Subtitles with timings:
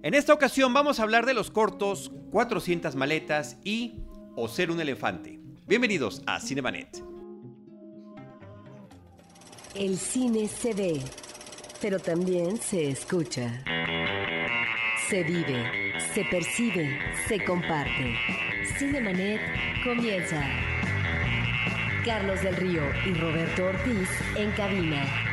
[0.00, 3.96] En esta ocasión vamos a hablar de los cortos 400 maletas y
[4.36, 5.40] O ser un elefante.
[5.66, 7.02] Bienvenidos a Cinemanet.
[9.74, 11.02] El cine se ve,
[11.82, 13.64] pero también se escucha.
[15.08, 16.96] Se vive, se percibe,
[17.26, 18.14] se comparte.
[18.78, 19.40] Cinemanet
[19.82, 20.40] comienza.
[22.04, 25.27] Carlos del Río y Roberto Ortiz en cabina.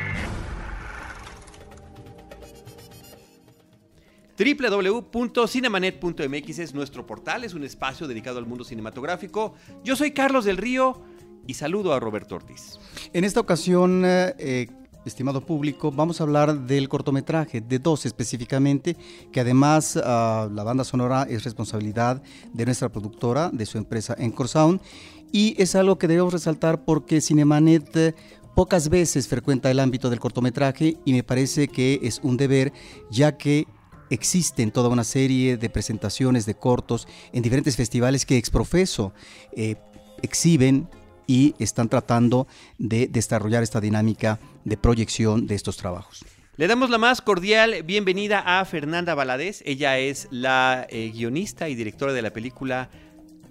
[4.38, 9.54] www.cinemanet.mx es nuestro portal, es un espacio dedicado al mundo cinematográfico.
[9.82, 11.00] Yo soy Carlos del Río
[11.46, 12.78] y saludo a Roberto Ortiz.
[13.12, 14.68] En esta ocasión, eh,
[15.06, 18.96] estimado público, vamos a hablar del cortometraje, de dos específicamente,
[19.32, 24.48] que además uh, la banda sonora es responsabilidad de nuestra productora, de su empresa Encore
[24.48, 24.80] Sound,
[25.32, 28.14] y es algo que debemos resaltar porque Cinemanet eh,
[28.54, 32.72] pocas veces frecuenta el ámbito del cortometraje y me parece que es un deber,
[33.10, 33.66] ya que
[34.10, 39.12] existen toda una serie de presentaciones de cortos en diferentes festivales que exprofeso
[39.52, 39.76] eh,
[40.22, 40.88] exhiben
[41.26, 42.46] y están tratando
[42.78, 46.24] de desarrollar esta dinámica de proyección de estos trabajos.
[46.56, 49.62] Le damos la más cordial bienvenida a Fernanda Valadez.
[49.66, 52.88] Ella es la eh, guionista y directora de la película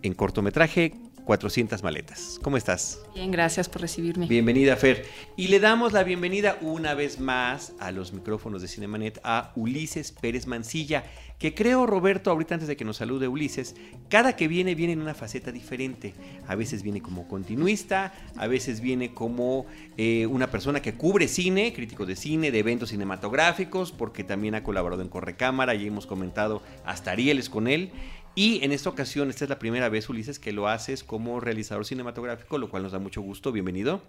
[0.01, 0.93] en cortometraje
[1.25, 2.39] 400 maletas.
[2.41, 3.01] ¿Cómo estás?
[3.13, 4.27] Bien, gracias por recibirme.
[4.27, 5.05] Bienvenida, Fer.
[5.35, 10.11] Y le damos la bienvenida una vez más a los micrófonos de Cinemanet a Ulises
[10.11, 11.03] Pérez Mancilla,
[11.39, 13.75] que creo, Roberto, ahorita antes de que nos salude Ulises,
[14.07, 16.13] cada que viene viene en una faceta diferente.
[16.47, 19.65] A veces viene como continuista, a veces viene como
[19.97, 24.63] eh, una persona que cubre cine, crítico de cine, de eventos cinematográficos, porque también ha
[24.63, 27.91] colaborado en Correcámara y hemos comentado hasta Arieles con él.
[28.35, 31.85] Y en esta ocasión, esta es la primera vez, Ulises, que lo haces como realizador
[31.85, 33.53] cinematográfico, lo cual nos da mucho gusto.
[33.53, 34.01] Bienvenido.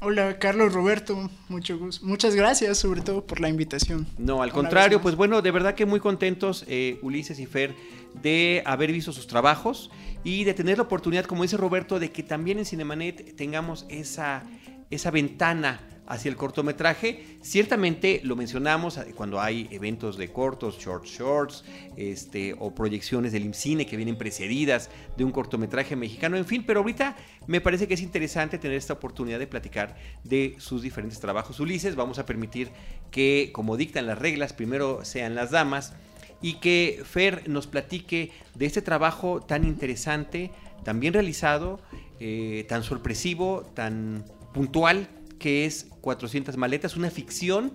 [0.00, 2.04] Hola, Carlos Roberto, mucho gusto.
[2.04, 4.06] Muchas gracias, sobre todo, por la invitación.
[4.16, 7.74] No, al contrario, pues bueno, de verdad que muy contentos, eh, Ulises y Fer,
[8.22, 9.90] de haber visto sus trabajos
[10.24, 14.44] y de tener la oportunidad, como dice Roberto, de que también en Cinemanet tengamos esa,
[14.90, 17.38] esa ventana hacia el cortometraje.
[17.42, 21.64] Ciertamente lo mencionamos eh, cuando hay eventos de cortos, short shorts,
[21.96, 26.80] este, o proyecciones del IMCINE que vienen precedidas de un cortometraje mexicano, en fin, pero
[26.80, 27.16] ahorita
[27.46, 31.60] me parece que es interesante tener esta oportunidad de platicar de sus diferentes trabajos.
[31.60, 32.70] Ulises, vamos a permitir
[33.10, 35.94] que, como dictan las reglas, primero sean las damas
[36.42, 40.50] y que Fer nos platique de este trabajo tan interesante,
[40.84, 41.80] tan bien realizado,
[42.20, 45.08] eh, tan sorpresivo, tan puntual
[45.38, 47.72] que es 400 maletas, una ficción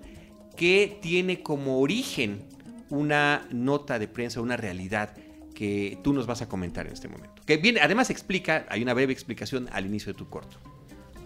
[0.55, 2.43] que tiene como origen
[2.89, 5.15] una nota de prensa, una realidad
[5.53, 7.41] que tú nos vas a comentar en este momento.
[7.45, 10.57] Que bien, además explica, hay una breve explicación al inicio de tu corto.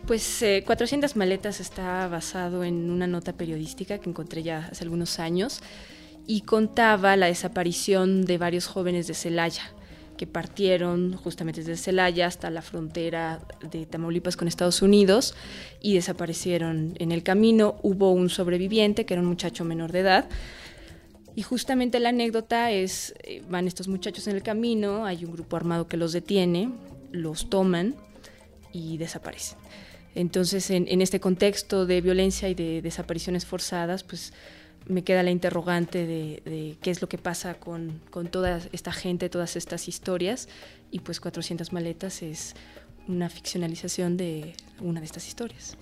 [0.08, 5.20] Pues 400 eh, maletas está basado en una nota periodística que encontré ya hace algunos
[5.20, 5.62] años
[6.28, 9.64] y contaba la desaparición de varios jóvenes de Celaya
[10.28, 13.41] partieron justamente desde Celaya hasta la frontera
[13.72, 15.35] de Tamaulipas con Estados Unidos
[15.81, 17.75] y desaparecieron en el camino.
[17.84, 20.29] Hubo un sobreviviente que era un muchacho menor de edad.
[21.35, 25.56] Y justamente la anécdota es, eh, van estos muchachos en el camino, hay un grupo
[25.56, 26.69] armado que los detiene,
[27.11, 27.95] los toman
[28.72, 29.57] y desaparecen.
[30.16, 34.31] Entonces, en, en este contexto de violencia y de desapariciones forzadas, pues
[34.88, 38.02] me queda la interrogante de, qué es lo que pasa con,
[38.32, 40.48] toda esta gente, todas estas historias,
[40.92, 42.56] y pues 400 maletas es
[43.08, 45.78] una ficcionalización de una de estas historias.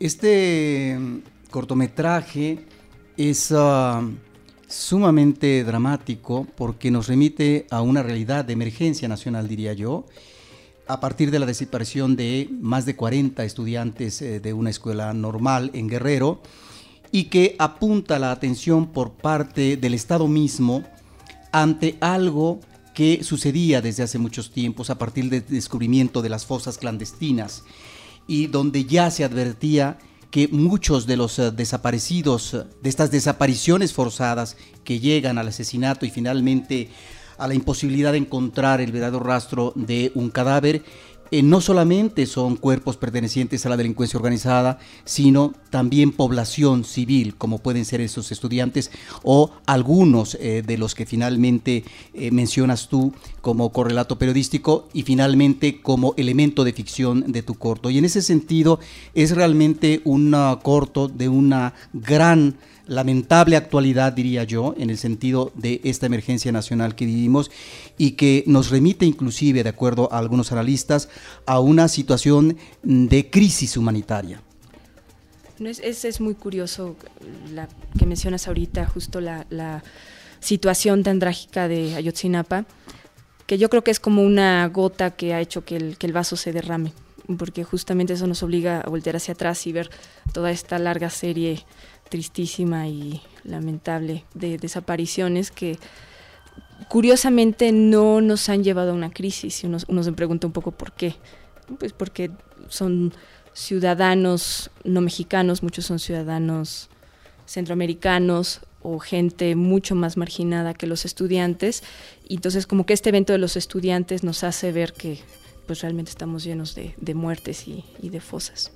[0.00, 1.18] Este mm,
[1.50, 2.64] cortometraje
[3.16, 4.02] es ah,
[4.66, 10.06] sumamente dramático porque nos remite a una realidad de emergencia nacional, diría yo,
[10.88, 15.70] a partir de la desaparición de más de 40 estudiantes eh, de una escuela normal
[15.74, 16.40] en Guerrero,
[17.12, 20.84] y que apunta la atención por parte del Estado mismo
[21.52, 22.60] ante algo
[22.94, 27.62] que sucedía desde hace muchos tiempos a partir del descubrimiento de las fosas clandestinas
[28.26, 29.98] y donde ya se advertía
[30.30, 36.10] que muchos de los eh, desaparecidos, de estas desapariciones forzadas que llegan al asesinato y
[36.10, 36.88] finalmente
[37.38, 40.82] a la imposibilidad de encontrar el verdadero rastro de un cadáver,
[41.30, 47.58] eh, no solamente son cuerpos pertenecientes a la delincuencia organizada, sino también población civil, como
[47.58, 48.90] pueden ser esos estudiantes
[49.22, 51.84] o algunos eh, de los que finalmente
[52.14, 57.90] eh, mencionas tú como correlato periodístico y finalmente como elemento de ficción de tu corto.
[57.90, 58.78] Y en ese sentido
[59.14, 65.80] es realmente un corto de una gran lamentable actualidad, diría yo, en el sentido de
[65.84, 67.50] esta emergencia nacional que vivimos
[67.98, 71.08] y que nos remite inclusive, de acuerdo a algunos analistas,
[71.46, 74.40] a una situación de crisis humanitaria.
[75.58, 76.96] es, es, muy curioso
[77.52, 77.68] la
[77.98, 79.82] que mencionas ahorita, justo la,
[80.38, 82.66] situación tan trágica de Ayotzinapa,
[83.46, 86.12] que yo creo que es como una gota que ha hecho que el, que el
[86.12, 86.92] vaso se derrame,
[87.38, 89.90] porque justamente eso nos obliga a voltear hacia atrás y ver
[90.32, 91.64] toda esta larga serie
[92.08, 95.78] tristísima y lamentable de desapariciones que
[96.88, 99.64] curiosamente no nos han llevado a una crisis.
[99.64, 101.16] Y uno, se pregunta un poco por qué.
[101.78, 102.30] Pues porque
[102.68, 103.12] son
[103.52, 106.88] ciudadanos no mexicanos, muchos son ciudadanos
[107.46, 111.82] centroamericanos o gente mucho más marginada que los estudiantes.
[112.28, 115.18] Y entonces como que este evento de los estudiantes nos hace ver que
[115.66, 118.70] pues realmente estamos llenos de, de muertes y de fosas.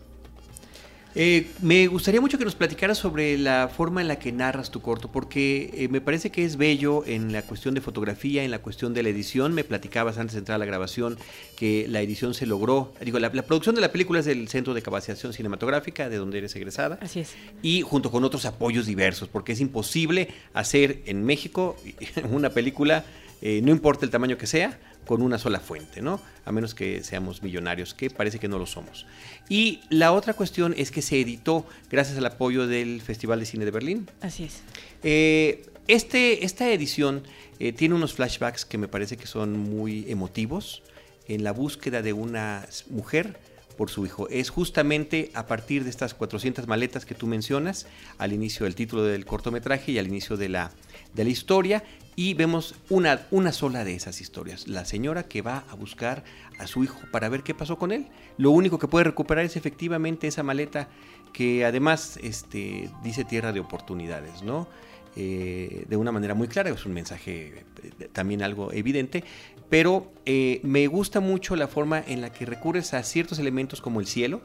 [1.14, 4.80] Eh, me gustaría mucho que nos platicaras sobre la forma en la que narras tu
[4.80, 8.60] corto, porque eh, me parece que es bello en la cuestión de fotografía, en la
[8.60, 9.52] cuestión de la edición.
[9.52, 11.18] Me platicabas antes de entrar a la grabación
[11.56, 12.92] que la edición se logró.
[13.04, 16.38] Digo, la, la producción de la película es del Centro de Capacitación Cinematográfica, de donde
[16.38, 16.98] eres egresada.
[17.00, 17.34] Así es.
[17.60, 21.76] Y junto con otros apoyos diversos, porque es imposible hacer en México
[22.30, 23.04] una película,
[23.42, 24.78] eh, no importa el tamaño que sea,
[25.10, 26.20] con una sola fuente, ¿no?
[26.44, 29.06] A menos que seamos millonarios, que parece que no lo somos.
[29.48, 33.64] Y la otra cuestión es que se editó gracias al apoyo del Festival de Cine
[33.64, 34.08] de Berlín.
[34.20, 34.62] Así es.
[35.02, 37.24] Eh, este, esta edición
[37.58, 40.84] eh, tiene unos flashbacks que me parece que son muy emotivos
[41.26, 43.40] en la búsqueda de una mujer
[43.76, 44.28] por su hijo.
[44.28, 49.02] Es justamente a partir de estas 400 maletas que tú mencionas, al inicio del título
[49.02, 50.70] del cortometraje y al inicio de la,
[51.14, 51.82] de la historia,
[52.20, 56.22] y vemos una, una sola de esas historias, la señora que va a buscar
[56.58, 58.08] a su hijo para ver qué pasó con él.
[58.37, 60.90] Lo único que puede recuperar es efectivamente esa maleta
[61.32, 64.69] que además este, dice tierra de oportunidades, ¿no?
[65.17, 69.25] Eh, de una manera muy clara, es un mensaje eh, también algo evidente,
[69.70, 73.99] pero eh, me gusta mucho la forma en la que recurres a ciertos elementos como
[73.99, 74.43] el cielo.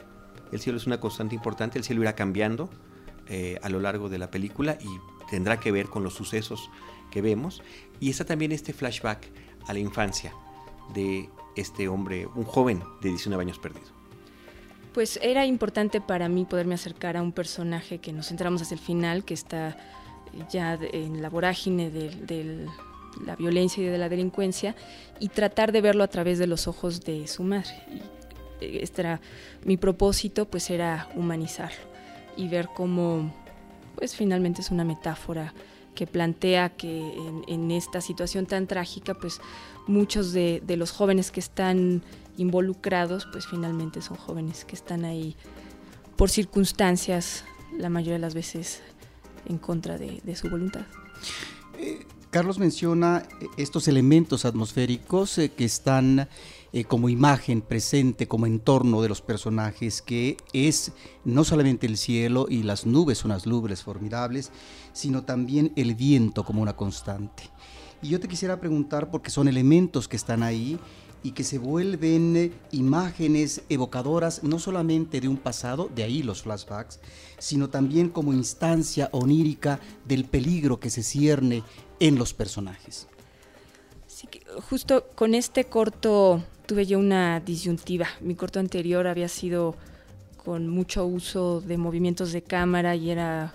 [0.53, 2.69] El cielo es una constante importante, el cielo irá cambiando
[3.61, 4.87] a lo largo de la película y
[5.31, 6.69] tendrá que ver con los sucesos
[7.15, 7.63] que vemos.
[8.01, 9.31] Y está también este flashback
[9.67, 10.33] a la infancia
[10.93, 13.87] de este hombre, un joven de 19 años perdido.
[14.93, 18.81] Pues era importante para mí poderme acercar a un personaje que nos centramos hasta el
[18.81, 19.77] final, que está
[20.51, 22.67] ya en la vorágine del, del
[23.25, 24.75] la violencia y de la delincuencia
[25.21, 27.71] y tratar de verlo a través de los ojos de su madre.
[28.59, 29.21] Y este era
[29.63, 31.79] mi propósito, pues era humanizarlo
[32.35, 33.33] y ver cómo,
[33.95, 35.53] pues finalmente es una metáfora
[35.95, 37.13] que plantea que
[37.47, 39.41] en, esta situación tan trágica, pues
[39.87, 42.03] muchos de, los jóvenes que están
[42.37, 45.35] involucrados, pues finalmente son jóvenes que están ahí
[46.15, 47.43] por circunstancias,
[47.77, 48.81] la mayoría de las veces
[49.47, 50.85] en contra de, su voluntad.
[51.79, 53.23] Eh, Carlos menciona
[53.57, 56.27] estos elementos atmosféricos eh, que están
[56.75, 60.91] eh, como imagen presente, como entorno de los personajes, que es
[61.23, 64.51] no solamente el cielo y las nubes, unas nubes formidables,
[64.91, 67.43] sino también el viento como una constante.
[68.01, 70.77] Y yo te quisiera preguntar, porque son elementos que están ahí
[71.23, 76.41] y que se vuelven eh, imágenes evocadoras no solamente de un pasado, de ahí los
[76.41, 76.99] flashbacks,
[77.39, 81.63] sino también como instancia onírica del peligro que se cierne
[82.01, 83.07] en los personajes.
[84.07, 84.27] Sí,
[84.69, 88.07] justo con este corto tuve yo una disyuntiva.
[88.21, 89.75] Mi corto anterior había sido
[90.43, 93.53] con mucho uso de movimientos de cámara y era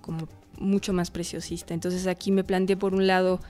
[0.00, 0.28] como
[0.58, 1.74] mucho más preciosista.
[1.74, 3.40] Entonces aquí me planteé por un lado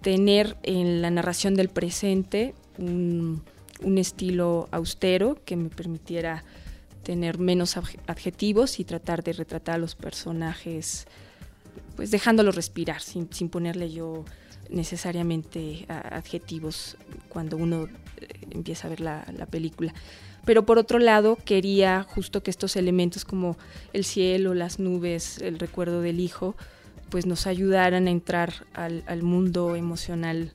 [0.00, 3.42] tener en la narración del presente un,
[3.82, 6.44] un estilo austero que me permitiera
[7.02, 7.76] tener menos
[8.06, 11.06] adjetivos y tratar de retratar a los personajes
[11.96, 14.24] pues dejándolo respirar, sin, sin ponerle yo
[14.70, 16.96] necesariamente adjetivos
[17.28, 19.94] cuando uno eh, empieza a ver la, la, película.
[20.44, 23.56] Pero por otro lado, quería justo que estos elementos como
[23.92, 26.56] el cielo, las nubes, el recuerdo del hijo,
[27.10, 30.52] pues nos ayudaran a entrar al, al mundo emocional,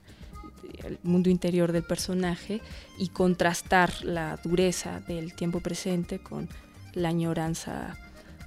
[0.83, 2.61] al mundo interior del personaje
[2.97, 6.49] y contrastar la dureza del tiempo presente con
[6.93, 7.97] la añoranza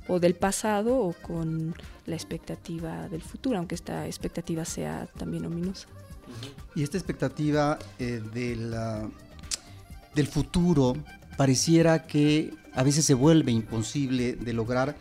[0.09, 1.75] o del pasado o con
[2.07, 5.89] la expectativa del futuro, aunque esta expectativa sea también ominosa.
[6.75, 8.21] Y esta expectativa eh,
[10.15, 10.97] del futuro
[11.37, 14.97] pareciera que a veces se vuelve imposible de lograr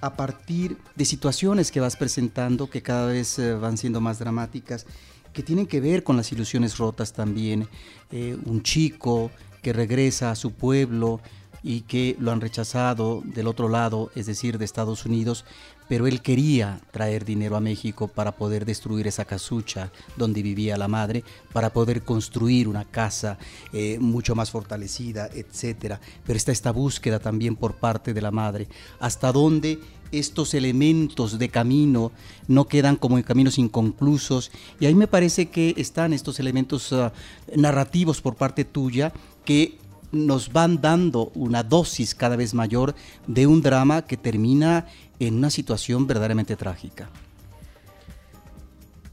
[0.00, 4.86] a partir de situaciones que vas presentando que cada vez eh, van siendo más dramáticas,
[5.32, 7.68] que tienen que ver con las ilusiones rotas también.
[8.10, 9.30] Eh, un chico
[9.62, 11.20] que regresa a su pueblo,
[11.62, 15.44] y que lo han rechazado del otro lado, es decir, de Estados Unidos,
[15.90, 20.86] pero él quería traer dinero a México para poder destruir esa casucha donde vivía la
[20.86, 23.38] madre, para poder construir una casa
[23.72, 26.00] eh, mucho más fortalecida, etcétera.
[26.24, 28.68] Pero está esta búsqueda también por parte de la madre,
[29.00, 29.80] hasta dónde
[30.12, 32.12] estos elementos de camino
[32.48, 37.12] no quedan como en caminos inconclusos y ahí me parece que están estos elementos ah,
[37.56, 39.12] narrativos por parte tuya
[39.44, 39.78] que
[40.12, 42.94] nos van dando una dosis cada vez mayor
[43.26, 44.86] de un drama que termina
[45.18, 47.08] en una situación verdaderamente trágica.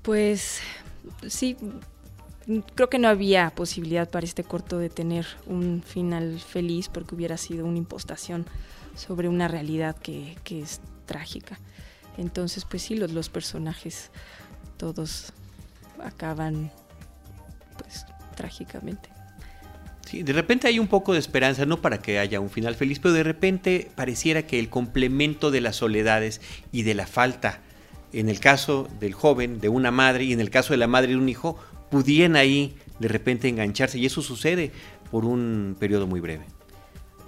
[0.01, 0.59] Pues
[1.27, 1.57] sí,
[2.75, 7.37] creo que no había posibilidad para este corto de tener un final feliz porque hubiera
[7.37, 8.45] sido una impostación
[8.95, 11.59] sobre una realidad que, es trágica.
[12.17, 14.09] Entonces, pues sí, los, los personajes
[14.77, 15.33] todos
[16.03, 16.71] acaban
[17.77, 19.16] pues trágicamente.
[20.07, 22.99] Sí, de repente hay un poco de esperanza, no para que haya un final feliz,
[22.99, 26.39] pero de repente pareciera que el complemento de las soledades
[26.71, 27.61] y de la falta,
[28.13, 31.09] en el caso del joven, de una madre, y en el caso de la madre
[31.09, 31.57] de un hijo,
[31.91, 34.71] pudieran ahí de repente engancharse, y eso sucede
[35.11, 36.45] por un periodo muy breve.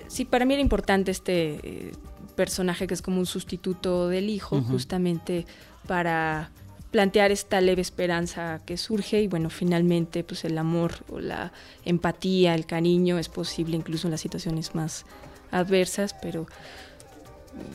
[0.07, 1.91] Sí, para mí era importante este eh,
[2.37, 5.45] personaje que es como un sustituto del hijo, justamente
[5.85, 6.49] para
[6.91, 11.51] plantear esta leve esperanza que surge y bueno, finalmente pues el amor o la
[11.85, 15.05] empatía, el cariño es posible incluso en las situaciones más
[15.51, 16.47] adversas, pero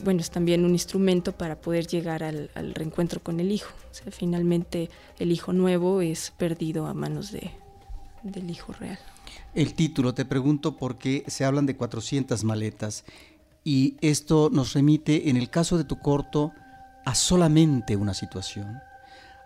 [0.03, 3.71] bueno, es también un instrumento para poder llegar al, reencuentro con el hijo.
[4.11, 7.51] Finalmente el hijo nuevo es perdido a manos de,
[8.23, 8.99] del hijo real.
[9.53, 13.05] El título, te pregunto porque se hablan de 400 maletas
[13.63, 16.51] y esto nos remite, en el caso de tu corto,
[17.05, 18.79] a solamente una situación.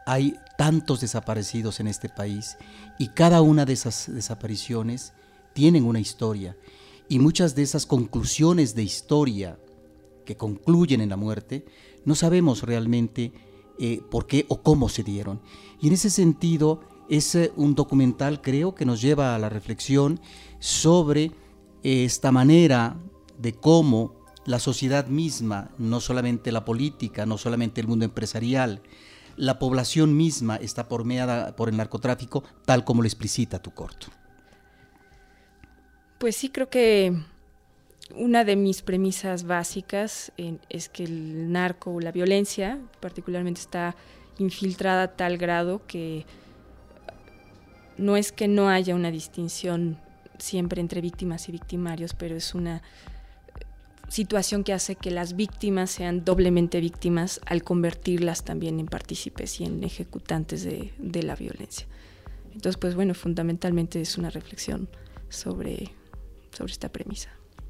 [0.10, 2.58] Hay tantos desaparecidos en este país
[2.98, 5.14] y cada una de esas desapariciones
[5.54, 6.58] tienen una historia
[7.08, 9.60] y muchas de esas conclusiones de historia
[10.26, 11.64] que concluyen en la muerte,
[12.06, 13.34] no sabemos realmente
[13.78, 15.42] eh, por qué o cómo se dieron.
[15.80, 20.20] Y en ese sentido, es eh, un documental, creo, que nos lleva a la reflexión
[20.58, 21.26] sobre
[21.84, 22.98] eh, esta manera
[23.38, 24.16] de cómo
[24.48, 28.82] la sociedad misma, no solamente la política, no solamente el mundo empresarial,
[29.40, 34.08] la población misma está pormeada por el narcotráfico, tal como lo explicita tu corto.
[36.18, 37.18] Pues sí, creo que
[38.16, 40.34] una de mis premisas básicas
[40.68, 43.96] es que el narco o la violencia particularmente está
[44.40, 46.26] infiltrada a tal grado que
[47.98, 50.00] no es que no haya una distinción
[50.38, 52.82] siempre entre víctimas y victimarios, pero es una
[54.10, 59.66] situación que hace que las víctimas sean doblemente víctimas al convertirlas también en partícipes y
[59.66, 61.88] en ejecutantes de, la violencia.
[62.54, 64.90] Entonces, pues bueno, fundamentalmente es una reflexión
[65.30, 65.92] sobre,
[66.52, 67.30] sobre esta premisa.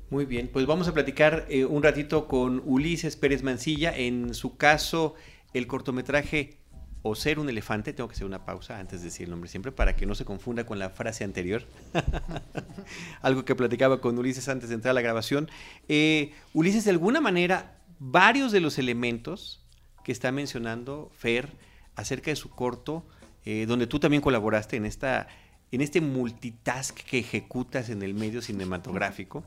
[0.10, 3.96] Muy bien, pues vamos a platicar eh, un ratito con Ulises Pérez Mancilla.
[3.96, 5.14] En su caso,
[5.54, 6.59] el cortometraje
[7.02, 9.72] o ser un elefante, tengo que hacer una pausa antes de decir el nombre siempre
[9.72, 11.64] para que no se confunda con la frase anterior.
[13.22, 15.50] Algo que platicaba con Ulises antes de entrar a la grabación.
[15.88, 19.66] Eh, Ulises, de alguna manera, varios de los elementos
[20.04, 21.50] que está mencionando Fer
[21.96, 23.06] acerca de su corto,
[23.46, 25.28] eh, donde tú también colaboraste en, esta,
[25.72, 29.44] en este multitask que ejecutas en el medio cinematográfico,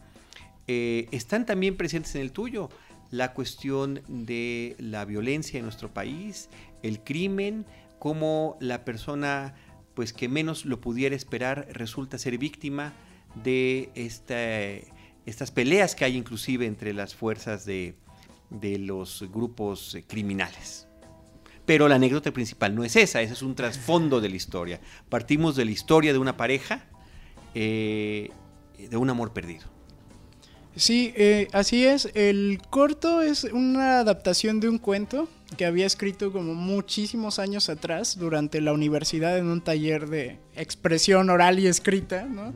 [0.68, 2.70] eh, están también presentes en el tuyo
[3.12, 6.48] la cuestión de la violencia en nuestro país,
[6.82, 7.66] el crimen,
[7.98, 9.54] cómo la persona
[9.94, 12.94] pues que menos lo pudiera esperar resulta ser víctima
[13.44, 13.90] de
[15.26, 17.94] estas peleas que hay inclusive entre las fuerzas de,
[18.50, 20.88] los grupos criminales.
[21.66, 24.80] Pero la anécdota principal no es esa, ese es un trasfondo de la historia.
[25.10, 26.86] Partimos de la historia de una pareja,
[27.54, 28.30] eh,
[28.78, 29.81] de un amor perdido.
[30.76, 32.08] Sí, eh, así es.
[32.14, 38.18] El corto es una adaptación de un cuento que había escrito como muchísimos años atrás
[38.18, 42.54] durante la universidad en un taller de expresión oral y escrita, ¿no?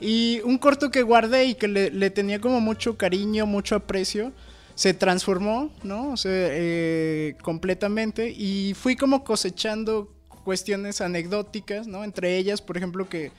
[0.00, 4.32] Y un corto que guardé y que le, tenía como mucho cariño, mucho aprecio,
[4.74, 6.12] se transformó, ¿no?
[6.12, 8.30] O sea, eh, completamente.
[8.30, 10.10] Y fui como cosechando
[10.42, 12.02] cuestiones anecdóticas, ¿no?
[12.02, 13.30] Entre ellas, por ejemplo, que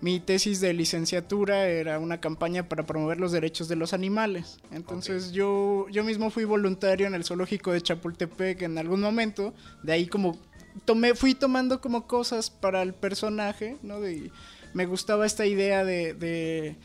[0.00, 4.58] mi tesis de licenciatura era una campaña para promover los derechos de los animales.
[4.70, 9.54] Entonces yo, yo mismo fui voluntario en el zoológico de Chapultepec en algún momento.
[9.82, 10.38] De ahí como
[10.84, 14.00] tomé, fui tomando como cosas para el personaje, ¿no?
[14.00, 14.30] De,
[14.72, 16.76] me gustaba esta idea de, de,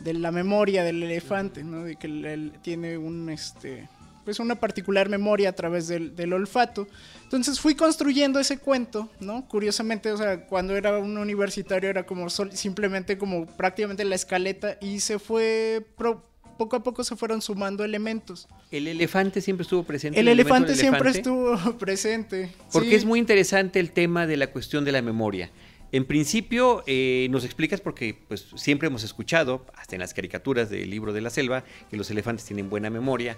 [0.00, 1.82] de, la memoria del elefante, ¿no?
[1.82, 3.88] De que él tiene un este
[4.24, 6.86] pues una particular memoria a través del, del, olfato.
[7.24, 9.48] Entonces fui construyendo ese cuento, ¿no?
[9.48, 15.00] Curiosamente, o sea, cuando era un universitario era como simplemente como prácticamente la escaleta y
[15.00, 15.84] se fue
[16.58, 18.48] poco a poco se fueron sumando elementos.
[18.70, 20.20] El elefante siempre estuvo presente.
[20.20, 22.52] El, elefante siempre estuvo presente.
[22.72, 25.50] Porque es muy interesante el tema de la cuestión de la memoria.
[25.90, 30.88] En principio, eh, nos explicas porque pues, siempre hemos escuchado, hasta en las caricaturas del
[30.88, 33.36] libro de la selva, que los elefantes tienen buena memoria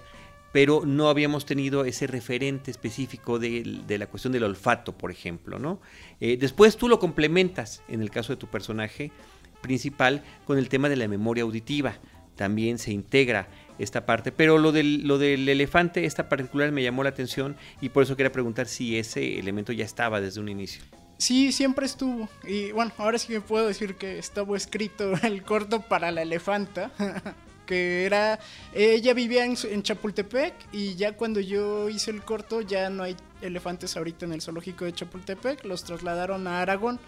[0.55, 5.81] pero no habíamos tenido ese referente específico de, la cuestión del olfato, por ejemplo, ¿no?
[6.21, 9.11] Eh, después tú lo complementas, en el caso de tu personaje
[9.59, 11.97] principal, con el tema de la memoria auditiva.
[12.37, 17.03] También se integra esta parte, pero lo del, lo del elefante, esta particular me llamó
[17.03, 20.85] la atención y por eso quería preguntar si ese elemento ya estaba desde un inicio.
[21.17, 22.29] Sí, siempre estuvo.
[22.47, 26.91] Y bueno, ahora sí me puedo decir que estaba escrito el corto para la elefanta.
[27.65, 28.39] que era,
[28.73, 33.95] ella vivía en, Chapultepec y ya cuando yo hice el corto ya no hay elefantes
[33.97, 36.99] ahorita en el zoológico de Chapultepec, los trasladaron a Aragón,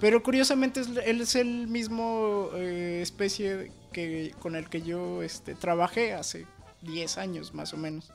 [0.00, 6.14] pero curiosamente él es el mismo eh, especie que con el que yo este, trabajé
[6.14, 6.46] hace
[6.82, 8.10] 10 años más o menos.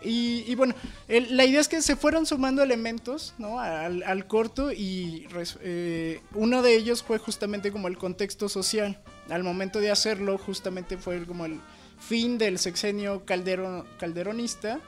[0.00, 0.74] Y, bueno,
[1.08, 3.58] la idea es que se fueron sumando elementos ¿no?
[3.58, 5.26] al, corto y
[5.60, 9.00] eh, uno de ellos fue justamente como el contexto social.
[9.30, 11.60] Al momento de hacerlo, justamente fue como el
[12.00, 14.80] fin del sexenio calderon, calderonista.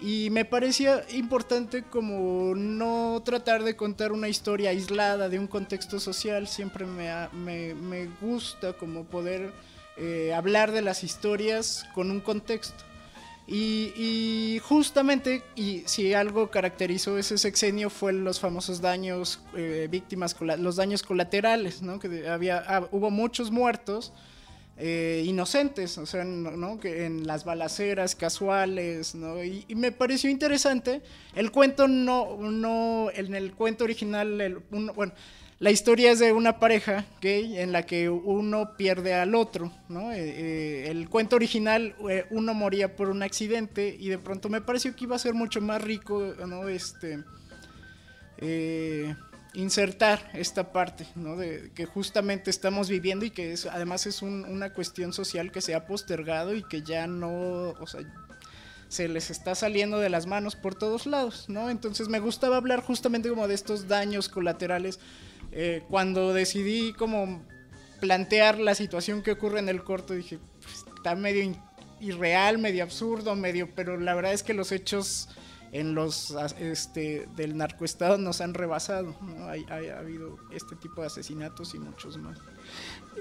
[0.00, 6.00] Y me parecía importante como no tratar de contar una historia aislada de un contexto
[6.00, 6.48] social.
[6.48, 9.52] Siempre me, me, me gusta como poder
[9.96, 12.82] eh, hablar de las historias con un contexto.
[13.46, 20.76] Y, justamente, y si algo caracterizó ese sexenio fue los famosos daños eh, víctimas, los
[20.76, 21.98] daños colaterales, ¿no?
[21.98, 24.12] Que había, ah, hubo muchos muertos
[24.78, 26.80] eh, inocentes, o sea, ¿no?
[26.80, 29.42] que en las balaceras casuales, ¿no?
[29.44, 31.02] Y, me pareció interesante.
[31.34, 35.12] El cuento no, no, en el cuento original, bueno,
[35.62, 40.10] la historia es de una pareja gay en la que uno pierde al otro, ¿no?
[40.10, 44.60] Eh, eh, el cuento original, eh, uno moría por un accidente y de pronto me
[44.60, 46.66] pareció que iba a ser mucho más rico, ¿no?
[46.66, 47.22] Este,
[49.54, 51.36] insertar esta parte, ¿no?
[51.36, 55.86] De, que justamente estamos viviendo y que además es una cuestión social que se ha
[55.86, 58.00] postergado y que ya no, o sea,
[58.88, 61.70] se les está saliendo de las manos por todos lados, ¿no?
[61.70, 64.98] Entonces me gustaba hablar justamente como de estos daños colaterales
[65.52, 67.42] eh, cuando decidí como
[68.00, 71.54] plantear la situación que ocurre en el corto, dije, pues, está medio
[72.00, 75.28] irreal, medio absurdo, medio, pero la verdad es que los hechos
[75.72, 79.14] en los este, del narcoestado nos han rebasado.
[79.22, 79.46] ¿no?
[79.46, 82.38] ha habido este tipo de asesinatos y muchos más.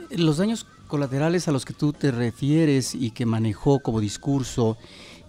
[0.10, 4.78] Los daños colaterales a los que tú te refieres y que manejó como discurso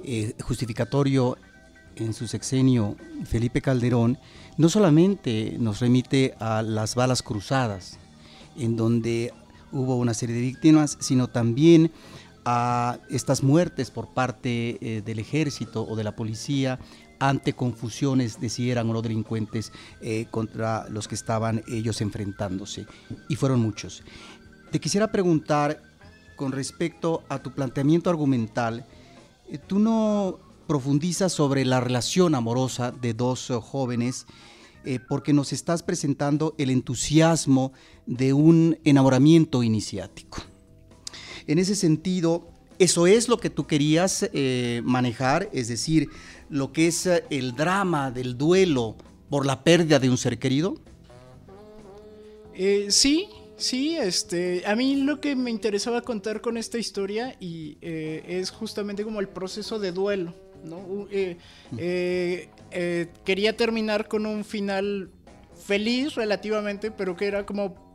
[0.02, 1.36] eh, justificatorio
[1.96, 4.18] en su sexenio Felipe Calderón,
[4.56, 7.98] no solamente nos remite a las balas cruzadas,
[8.56, 9.32] en donde
[9.72, 11.90] hubo una serie de víctimas, sino también
[12.44, 16.78] a estas muertes por parte eh, del ejército o de la policía
[17.18, 22.86] ante confusiones de si eran o no delincuentes eh, contra los que estaban ellos enfrentándose.
[23.28, 24.02] Y fueron muchos.
[24.72, 25.80] Te quisiera preguntar
[26.34, 28.84] con respecto a tu planteamiento argumental,
[29.48, 34.26] eh, ¿tú no profundiza sobre la relación amorosa de dos eh, jóvenes
[34.84, 37.72] eh, porque nos estás presentando el entusiasmo
[38.06, 40.42] de un enamoramiento iniciático.
[41.46, 42.48] En ese sentido,
[42.78, 45.48] ¿eso es lo que tú querías eh, manejar?
[45.52, 46.08] Es decir,
[46.48, 48.96] lo que es el drama del duelo
[49.30, 50.76] por la pérdida de un ser querido?
[52.88, 58.50] sí, Sí, este, a mí lo que me interesaba contar con esta historia y es
[58.50, 60.34] justamente como el proceso de duelo,
[61.10, 61.36] eh,
[61.76, 65.10] eh, eh, quería terminar con un final
[65.66, 67.92] feliz relativamente, pero que era como...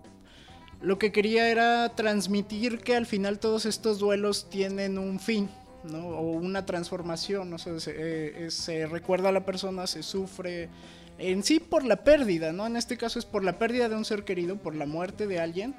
[0.80, 5.49] Lo que quería era transmitir que al final todos estos duelos tienen un fin,
[5.91, 7.58] O una transformación, ¿no?
[7.58, 10.69] se, recuerda a la persona, se sufre
[11.17, 12.67] en sí por la pérdida, ¿no?
[12.67, 15.39] En este caso es por la pérdida de un ser querido, por la muerte de
[15.39, 15.73] alguien,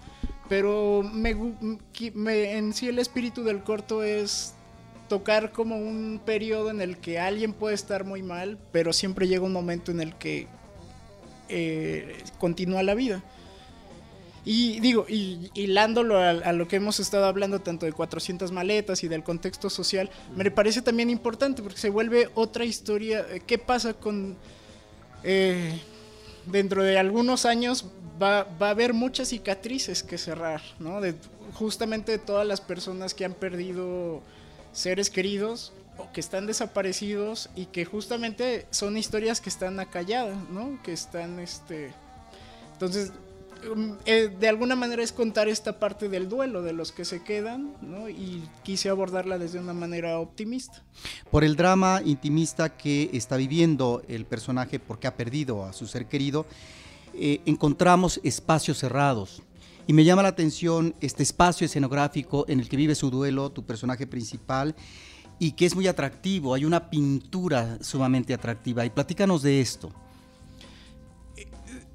[0.49, 4.57] pero en sí el espíritu del corto es
[5.09, 9.45] tocar como un periodo en el que alguien puede estar muy mal, pero siempre llega
[9.45, 10.47] un momento en el que
[11.49, 13.23] eh, continúa la vida.
[14.45, 19.09] Y digo, y hilándolo a, lo que hemos estado hablando tanto de 400 maletas y
[19.09, 23.27] del contexto social, me parece también importante porque se vuelve otra historia.
[23.47, 24.37] ¿Qué pasa con...
[25.23, 25.79] Eh,
[26.47, 27.85] dentro de algunos años
[28.23, 31.01] va, a haber muchas cicatrices que cerrar, ¿no?
[31.55, 34.23] Justamente de todas las personas que han perdido
[34.73, 40.79] seres queridos o que están desaparecidos y que justamente son historias que están acalladas, ¿no?
[40.83, 41.93] Que están, este...
[42.73, 43.13] Entonces,
[43.75, 47.25] um, eh, de alguna manera es contar esta parte del duelo de los que se
[47.25, 48.09] quedan, ¿no?
[48.09, 50.83] Y quise abordarla desde una manera optimista.
[51.31, 56.07] Por el drama intimista que está viviendo el personaje porque ha perdido a su ser
[56.07, 56.47] querido,
[57.15, 59.43] eh, encontramos espacios cerrados,
[59.89, 63.65] y me llama la atención este espacio escenográfico en el que vive su duelo, tu
[63.65, 64.77] personaje principal,
[65.39, 66.53] y que es muy atractivo.
[66.53, 68.85] Hay una pintura sumamente atractiva.
[68.85, 69.91] Y platícanos de esto.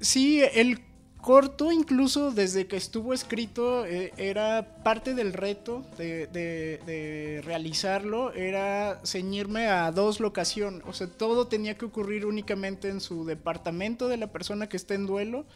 [0.00, 0.80] Sí, el
[1.24, 9.68] corto, incluso desde que estuvo escrito, eh, era parte del reto de, realizarlo, era ceñirme
[9.68, 10.82] a dos locaciones.
[10.86, 14.94] O sea, todo tenía que ocurrir únicamente en su departamento de la persona que está
[14.94, 15.46] en duelo,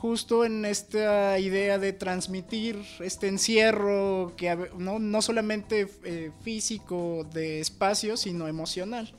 [0.00, 7.60] justo en esta idea de transmitir este encierro, que no, no solamente eh, físico de
[7.60, 9.12] espacio, sino emocional.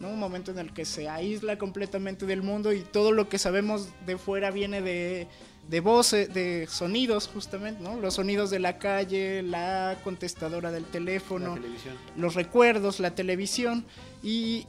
[0.00, 3.88] Un momento en el que se aísla completamente del mundo y todo lo que sabemos
[4.06, 5.26] de fuera viene de,
[5.66, 7.98] de voces, de sonidos justamente, ¿no?
[7.98, 11.58] Los sonidos de la calle, la contestadora del teléfono,
[12.16, 13.86] los recuerdos, la televisión
[14.22, 14.66] y,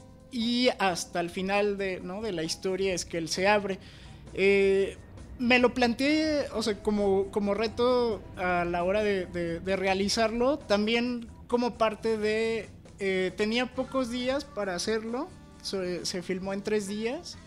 [0.80, 3.78] hasta el final de, de la historia es que él se abre.
[4.34, 4.98] Eh,
[5.40, 11.78] me lo planteé, o sea, como, como reto a la hora de realizarlo, también como
[11.78, 15.30] parte de eh, tenía pocos días para hacerlo.
[15.62, 17.38] Se, filmó en tres días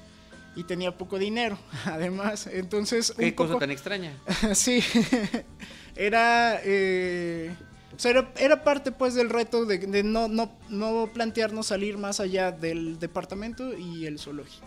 [0.55, 2.47] y tenía poco dinero, además.
[2.47, 3.15] Entonces.
[3.17, 4.17] Qué cosa tan extraña.
[4.55, 4.83] sí.
[5.97, 7.55] era, eh,
[8.39, 8.65] era.
[8.65, 14.07] parte pues del reto de, no, no, no, plantearnos salir más allá del departamento y
[14.07, 14.67] el zoológico.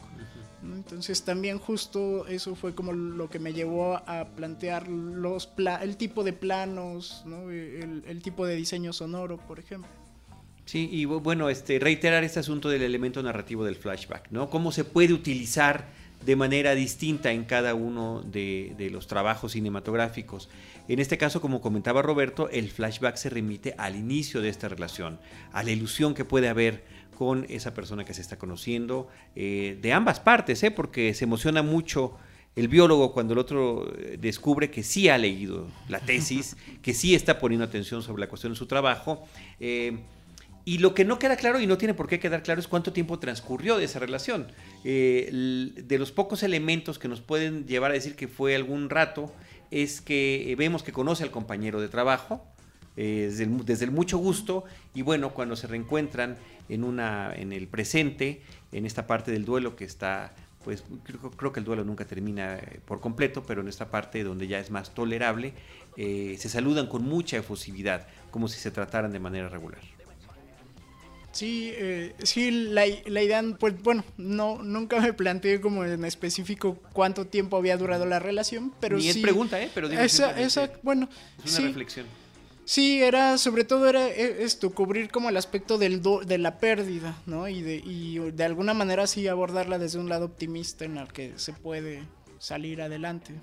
[0.73, 5.49] Entonces también justo eso fue como lo que me llevó a plantear los
[5.81, 9.89] el tipo de planos, el, el tipo de diseño sonoro, por ejemplo.
[10.65, 14.49] Sí, y bueno, este, reiterar este asunto del elemento narrativo del flashback, ¿no?
[14.49, 15.85] Cómo se puede utilizar
[16.25, 20.49] de manera distinta en cada uno de, los trabajos cinematográficos.
[20.87, 25.19] En este caso, como comentaba Roberto, el flashback se remite al inicio de esta relación,
[25.53, 26.83] a la ilusión que puede haber
[27.15, 30.69] con esa persona que se está conociendo, eh, de ambas partes, ¿eh?
[30.69, 32.17] porque se emociona mucho
[32.55, 37.15] el biólogo cuando el otro eh, descubre que sí ha leído la tesis, que sí
[37.15, 39.27] está poniendo atención sobre la cuestión de su trabajo.
[39.59, 39.99] Eh,
[40.67, 42.91] y lo que no queda claro y no tiene por qué quedar claro es cuánto
[42.91, 44.47] tiempo transcurrió de esa relación.
[44.83, 49.31] Eh, de los pocos elementos que nos pueden llevar a decir que fue algún rato
[49.69, 52.43] es que vemos que conoce al compañero de trabajo
[52.97, 53.31] eh,
[53.65, 56.37] desde, el, mucho gusto y bueno, cuando se reencuentran
[56.69, 60.83] en, una, en el presente, en esta parte del duelo que está pues
[61.37, 64.71] creo, que el duelo nunca termina por completo, pero en esta parte donde ya es
[64.71, 65.53] más tolerable,
[65.95, 69.79] se saludan con mucha efusividad, como si se trataran de manera regular.
[71.35, 76.79] Sí, eh, sí, la, la, idea, pues bueno, no, nunca me planteé como en específico
[76.93, 79.09] cuánto tiempo había durado la relación, pero Ni sí.
[79.09, 79.69] es pregunta, ¿eh?
[79.75, 81.09] Pero esa, esa, bueno,
[81.43, 82.05] es una reflexión.
[82.65, 87.15] Sí, era, sobre todo era e, esto, cubrir como el aspecto del de la pérdida,
[87.27, 87.47] ¿no?
[87.47, 91.33] Y de, y de alguna manera sí abordarla desde un lado optimista en el que
[91.37, 92.03] se puede
[92.39, 93.33] salir adelante.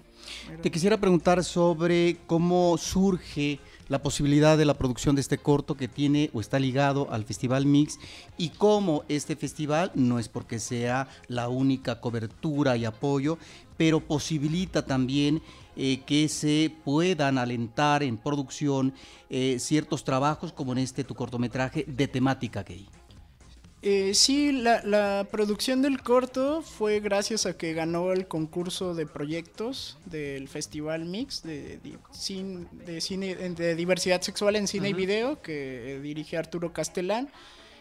[0.63, 3.59] Te quisiera preguntar sobre cómo surge
[3.89, 7.67] la posibilidad de la producción de este corto que tiene o está ligado al Festival
[7.67, 7.99] Mix
[8.39, 13.39] y cómo este festival no es porque sea la única cobertura y apoyo,
[13.77, 15.43] pero posibilita también
[15.77, 18.93] eh, que se puedan alentar en producción
[19.31, 22.87] eh, ciertos trabajos como en este tu cortometraje de temática gay.
[23.85, 29.99] Eh, sí, la, producción del corto fue gracias a que ganó el concurso de proyectos
[30.05, 36.37] del Festival Mix de, de, cine, de diversidad sexual en cine y video que dirige
[36.37, 37.29] Arturo Castellán.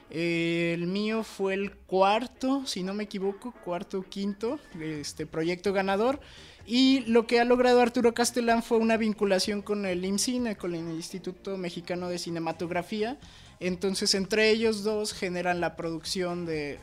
[0.10, 5.72] Eh, el mío fue el cuarto, si no me equivoco, cuarto o quinto, este proyecto
[5.72, 6.20] ganador.
[6.66, 10.90] Y lo que ha logrado Arturo Castellán fue una vinculación con el IMCINE, con el
[10.90, 13.20] Instituto Mexicano de Cinematografía,
[13.62, 16.80] entonces, entre ellos dos generan la producción de,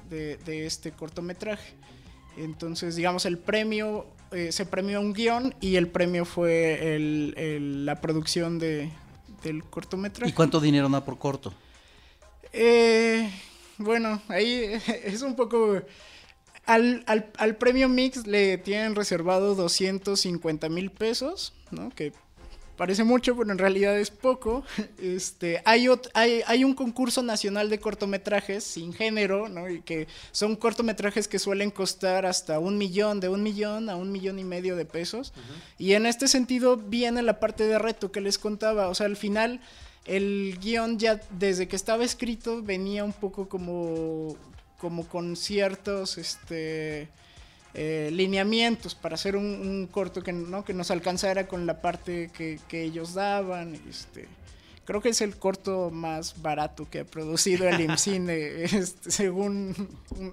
[0.46, 1.74] este cortometraje.
[2.36, 6.96] Entonces, digamos, el premio, eh, se premió un guion y el premio fue
[7.60, 8.92] la producción del
[9.68, 10.30] cortometraje.
[10.30, 11.52] ¿Y cuánto dinero da por corto?
[12.52, 13.28] Eh,
[13.78, 15.82] bueno, ahí es un poco...
[16.64, 21.88] Al, al, premio Mix le tienen reservado 250 mil pesos, ¿no?
[21.88, 22.12] Que
[22.78, 24.64] parece mucho, pero en realidad es poco.
[24.98, 29.68] Este, hay, hay, hay, un concurso nacional de cortometrajes sin género, ¿no?
[29.68, 34.10] Y que son cortometrajes que suelen costar hasta un millón, de un millón a un
[34.10, 35.32] millón y medio de pesos.
[35.78, 38.88] Y en este sentido viene la parte de reto que les contaba.
[38.88, 39.60] O sea, al final
[40.04, 44.36] el guion ya desde que estaba escrito venía un poco como,
[44.78, 47.08] como con ciertos, este
[47.74, 50.64] eh, lineamientos para hacer un, corto que, ¿no?
[50.64, 53.74] que nos alcanzara con la parte que, ellos daban.
[53.88, 54.26] Este,
[54.84, 59.74] creo que es el corto más barato que ha producido el IMCINE, este, según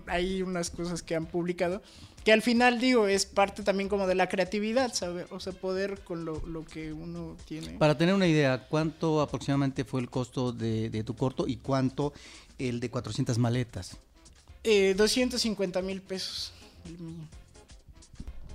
[0.08, 1.82] hay unas cosas que han publicado,
[2.26, 5.28] que al final digo, es parte también como de la creatividad, ¿sabes?
[5.30, 7.78] O sea, poder con lo, que uno tiene.
[7.78, 12.14] Para tener una idea, ¿cuánto aproximadamente fue el costo de, tu corto y cuánto
[12.58, 13.98] el de 400 maletas?
[14.64, 16.52] Eh, 250 mil pesos.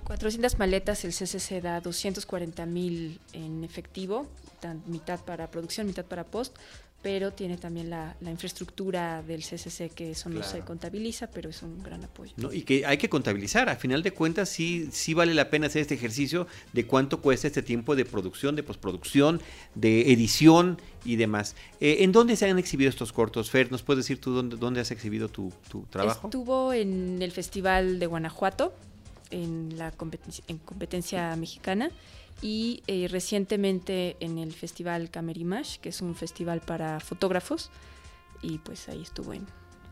[0.03, 4.27] 400 maletas, el CCC da 240 mil en efectivo,
[4.85, 6.55] mitad para producción, mitad para post,
[7.01, 11.81] pero tiene también la, infraestructura del CCC que eso no se contabiliza, pero es un
[11.81, 12.31] gran apoyo.
[12.37, 15.67] No, y que hay que contabilizar, a final de cuentas sí, sí vale la pena
[15.67, 19.41] hacer este ejercicio de cuánto cuesta este tiempo de producción, de postproducción,
[19.73, 21.55] de edición y demás.
[21.79, 23.71] Eh, ¿En dónde se han exhibido estos cortos, Fer?
[23.71, 26.27] ¿Nos puedes decir tú dónde, dónde has exhibido tu, tu trabajo?
[26.27, 28.73] Estuvo en el Festival de Guanajuato,
[29.31, 29.91] en la
[30.47, 31.89] en competencia mexicana
[32.41, 37.69] y eh, recientemente en el festival Camerimash, que es un festival para fotógrafos,
[38.41, 39.45] y pues ahí estuvo en,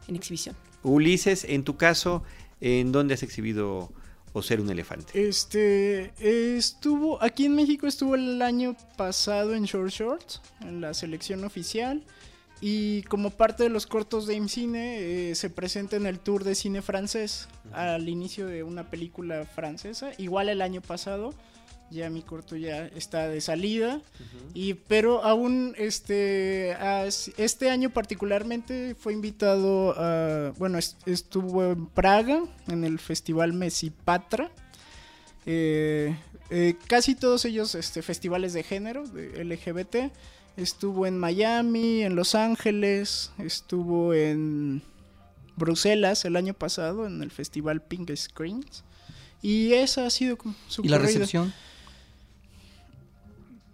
[0.07, 0.55] en exhibición.
[0.83, 2.23] Ulises, en tu caso,
[2.61, 3.91] ¿en dónde has exhibido
[4.33, 5.27] o ser un elefante?
[5.27, 6.13] Este
[6.57, 12.03] estuvo aquí en México estuvo el año pasado en Short Shorts, en la selección oficial.
[12.61, 16.55] Y como parte de los cortos de IMCINE, eh, se presenta en el tour de
[16.55, 21.33] cine francés al inicio de una película francesa, igual el año pasado.
[21.91, 24.01] Ya mi corto ya está de salida.
[24.53, 26.75] y, pero aún este,
[27.37, 30.53] este año particularmente fue invitado a.
[30.57, 34.51] Bueno, estuvo en Praga, en el festival Mesipatra.
[35.45, 36.15] Eh,
[36.51, 40.11] eh, casi todos ellos este, festivales de género, de LGBT.
[40.57, 44.81] Estuvo en Miami, en Los Ángeles, estuvo en
[45.55, 48.83] Bruselas el año pasado en el festival Pink Screens.
[49.41, 51.53] Y esa ha sido su ¿Y la recepción?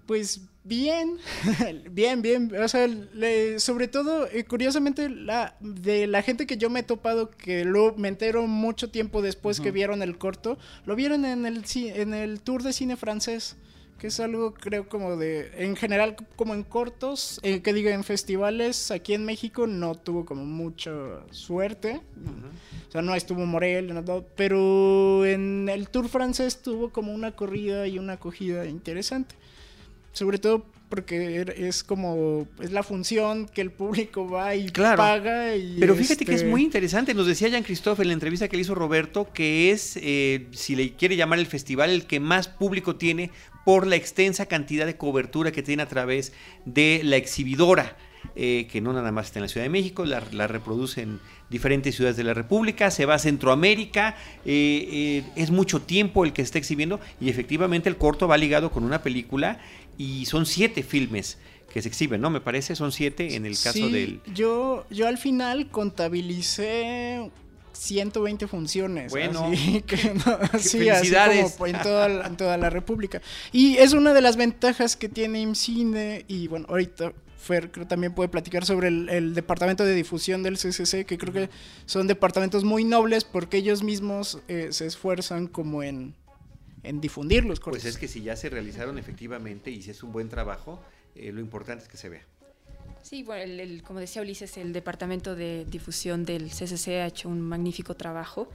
[0.06, 1.18] Pues bien,
[1.92, 2.52] bien, bien.
[2.56, 2.88] O sea,
[3.58, 7.96] sobre todo, eh, curiosamente, la, de la gente que yo me he topado, que lo
[7.96, 12.42] me entero mucho tiempo después que vieron el corto, lo vieron en el, en el
[12.42, 13.58] tour de cine francés
[14.00, 18.04] que es algo creo como de, en general como en cortos, eh, que diga en
[18.04, 20.92] festivales, aquí en México no tuvo como mucha
[21.32, 22.02] suerte,
[22.88, 23.94] o sea, no estuvo Morel,
[24.36, 29.36] pero en el Tour francés tuvo como una corrida y una acogida interesante,
[30.16, 35.56] sobre todo porque er, es como es la función que el público va y paga
[35.56, 38.48] y pero fíjate que es este muy interesante nos decía Jean Christophe en la entrevista
[38.48, 42.20] que le hizo Roberto que es eh, si le quiere llamar el festival el que
[42.20, 43.32] más público tiene
[43.66, 46.32] por la extensa cantidad de cobertura que tiene a través
[46.64, 47.98] de la exhibidora.
[48.36, 51.96] Eh, que no nada más está en la Ciudad de México, la, reproduce en diferentes
[51.96, 56.42] ciudades de la República, se va a Centroamérica, eh, eh, es mucho tiempo el que
[56.42, 59.60] está exhibiendo y efectivamente el corto va ligado con una película
[59.98, 61.38] y son siete filmes
[61.72, 62.30] que se exhiben, ¿no?
[62.30, 64.22] Me parece, son siete en el caso del...
[64.34, 67.30] Yo, yo al final contabilicé
[67.74, 69.12] 120 funciones.
[69.12, 69.96] Bueno, así, que,
[70.92, 71.14] así,
[71.54, 73.22] como en toda, en toda la República.
[73.52, 78.14] Y es una de las ventajas que tiene IMCINE y bueno, ahorita Fer creo también
[78.14, 81.50] puede platicar sobre el, departamento de difusión del CCC, que creo que
[81.86, 86.16] son departamentos muy nobles porque ellos mismos eh, se esfuerzan como en,
[86.86, 90.12] en difundir los Pues es que si ya se realizaron efectivamente y si es un
[90.12, 90.82] buen trabajo,
[91.16, 92.26] eh, lo importante es que se vea.
[93.02, 97.42] Sí, bueno, el, como decía Ulises, el departamento de difusión del CCC ha hecho un
[97.42, 98.50] magnífico trabajo.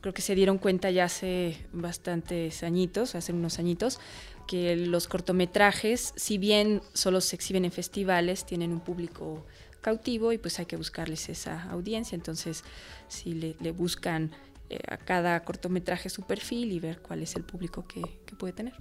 [0.00, 4.00] Creo que se dieron cuenta ya hace bastantes añitos, hace unos añitos,
[4.46, 9.46] que los cortometrajes, si bien solo se exhiben en festivales, tienen un público
[9.80, 12.16] cautivo y pues hay que buscarles esa audiencia.
[12.16, 12.64] Entonces,
[13.08, 14.32] si le, buscan
[14.70, 18.02] eh, a cada cortometraje su perfil y ver cuál es el público que
[18.36, 18.74] puede tener.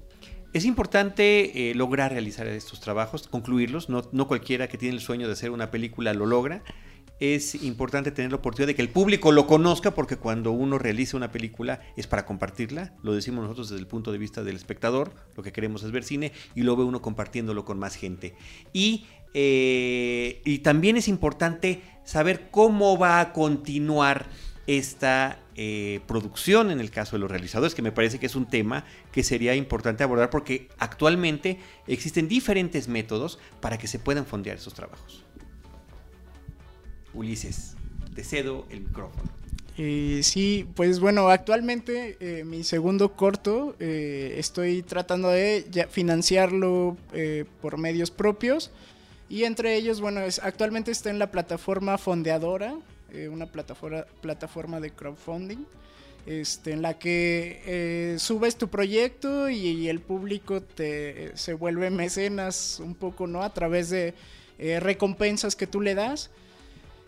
[0.54, 3.90] Es importante eh, lograr realizar estos trabajos, concluirlos.
[3.90, 6.64] No, cualquiera que tiene el sueño de hacer una película lo logra.
[7.20, 11.18] Es importante tener la oportunidad de que el público lo conozca porque cuando uno realiza
[11.18, 12.94] una película es para compartirla.
[13.02, 15.12] Lo decimos nosotros desde el punto de vista del espectador.
[15.36, 18.36] Lo que queremos es ver cine y lo ve uno compartiéndolo con más gente.
[18.74, 24.28] Y, eh, y también es importante saber cómo va a continuar
[24.68, 28.48] esta eh, producción en el caso de los realizadores, que me parece que es un
[28.48, 34.58] tema que sería importante abordar porque actualmente existen diferentes métodos para que se puedan fondear
[34.58, 35.24] esos trabajos.
[37.14, 37.76] Ulises,
[38.16, 39.32] te cedo el micrófono.
[39.78, 46.96] Eh, sí, pues bueno, actualmente eh, mi segundo corto estoy tratando de financiarlo
[47.62, 48.72] por medios propios
[49.34, 52.76] y entre ellos, bueno, es, actualmente está en la plataforma fondeadora,
[53.14, 55.66] eh, una plataforma, plataforma de crowdfunding.
[56.26, 62.80] este, en la que eh, subes tu proyecto y, el público te, se vuelve mecenas
[62.80, 63.44] un poco, ¿no?
[63.44, 64.14] A través de
[64.58, 66.32] eh, recompensas que tú le das.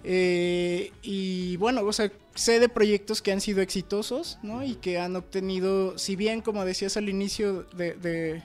[0.03, 4.63] Y bueno, o sea, sé de proyectos que han sido exitosos, ¿no?
[4.63, 8.43] Y que han obtenido, si bien, como decías al inicio de,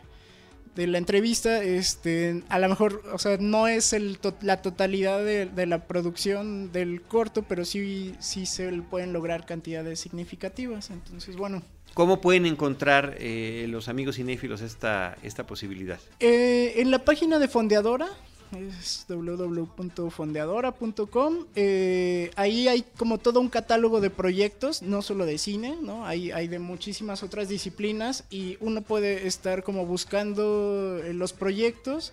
[0.76, 5.86] la entrevista, este, a lo mejor, o sea, no es el la totalidad de, la
[5.86, 10.90] producción del corto, pero sí, sí se pueden lograr cantidades significativas.
[10.90, 11.62] Entonces, bueno.
[11.94, 15.98] ¿Cómo pueden encontrar eh, los amigos cinéfilos esta, esta posibilidad?
[16.20, 18.08] Eh, en la página de Fondeadora,
[18.52, 21.46] es www.fondeadora.com.
[21.54, 26.06] Eh, ahí hay como todo un catálogo de proyectos, no solo de cine, ¿no?
[26.06, 32.12] Hay, hay de muchísimas otras disciplinas y uno puede estar como buscando eh, los proyectos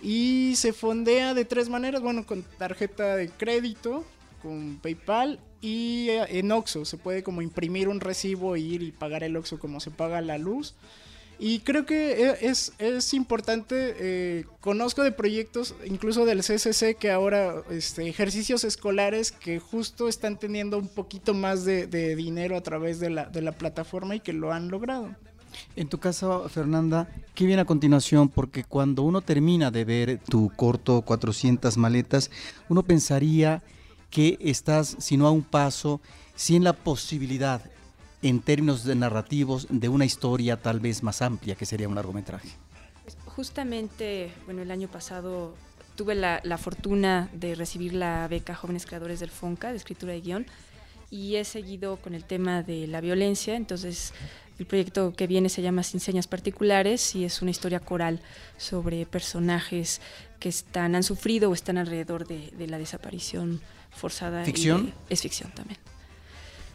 [0.00, 4.04] y se fondea de tres maneras, bueno, con tarjeta de crédito,
[4.42, 6.84] con PayPal y eh, en Oxxo.
[6.84, 10.20] Se puede como imprimir un recibo e ir y pagar el Oxxo como se paga
[10.20, 10.74] la luz.
[11.38, 17.10] Y creo que e, es, es importante, eh, conozco de proyectos, incluso del CCC, que
[17.10, 23.00] ahora este, ejercicios escolares que justo están teniendo un poquito más de, dinero a través
[23.00, 25.14] de la, de la plataforma y que lo han logrado.
[25.76, 28.28] En tu caso, Fernanda, ¿qué viene a continuación?
[28.28, 32.30] Porque cuando uno termina de ver tu corto 400 maletas,
[32.68, 33.62] uno pensaría
[34.10, 36.00] que estás, si no a un paso,
[36.34, 37.62] si en la posibilidad,
[38.22, 42.48] en términos de narrativos de una historia tal vez más amplia que sería un largometraje?
[43.26, 45.54] Justamente, bueno, el año pasado
[45.96, 50.46] tuve la, fortuna de recibir la beca Jóvenes Creadores del FONCA de escritura y guion
[51.10, 54.14] y he seguido con el tema de la violencia, entonces
[54.58, 58.20] el proyecto que viene se llama Sin Señas Particulares y es una historia coral
[58.56, 60.00] sobre personajes
[60.40, 64.44] que están, han sufrido o están alrededor de, la desaparición forzada.
[64.44, 64.94] ¿Ficción?
[65.10, 65.78] es ficción también.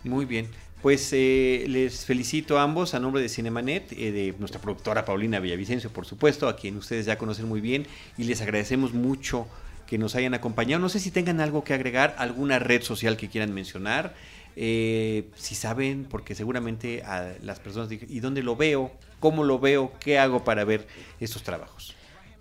[0.03, 0.49] Muy bien.
[0.81, 5.39] Pues eh, les felicito a ambos a nombre de Cinemanet, eh, de nuestra productora Paulina
[5.39, 7.87] Villavicencio, por supuesto, a quien ustedes ya conocen muy bien,
[8.17, 9.47] y les agradecemos mucho
[9.87, 10.79] que nos hayan acompañado.
[10.79, 14.13] No sé si tengan algo que agregar, alguna red social que quieran mencionar,
[14.55, 18.91] eh, si saben, porque seguramente a las personas dicen, ¿y dónde lo veo?
[19.19, 19.91] ¿Cómo lo veo?
[19.99, 20.87] ¿Qué hago para ver
[21.19, 21.95] estos trabajos?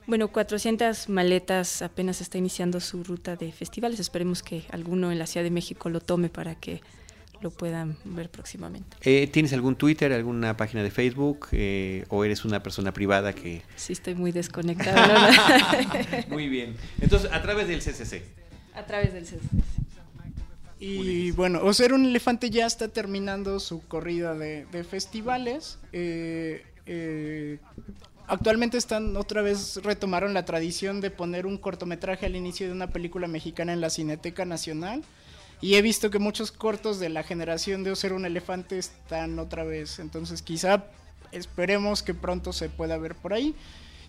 [0.06, 3.98] Bueno, 400 maletas apenas está iniciando su ruta de festivales.
[3.98, 6.80] Esperemos que alguno en la Ciudad de México lo tome para que
[7.40, 8.96] lo puedan ver próximamente.
[9.02, 13.62] Eh, ¿Tienes algún Twitter, alguna página de Facebook eh, o eres una persona privada que...
[13.76, 15.30] Sí, estoy muy desconectada.
[16.28, 16.76] muy bien.
[17.00, 18.22] Entonces, a través del CCC.
[18.74, 19.40] A través del CCC.
[20.78, 25.78] Y bueno, O ser un elefante ya está terminando su corrida de, festivales.
[25.92, 27.58] Eh,
[28.26, 32.88] actualmente están otra vez retomaron la tradición de poner un cortometraje al inicio de una
[32.88, 35.02] película mexicana en la Cineteca Nacional.
[35.60, 39.64] Y he visto que muchos cortos de la generación de Ser un elefante están otra
[39.64, 39.98] vez.
[39.98, 40.84] Entonces quizá
[41.32, 43.54] esperemos que pronto se pueda ver por ahí.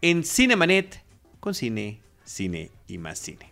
[0.00, 1.02] en Cinemanet
[1.40, 3.51] con cine, cine y más cine.